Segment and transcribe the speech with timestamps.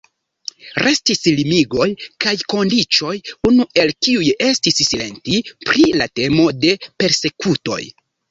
[0.85, 1.87] Restis limigoj
[2.25, 3.13] kaj kondiĉoj,
[3.51, 7.81] unu el kiuj estis silenti pri la temo de persekutoj.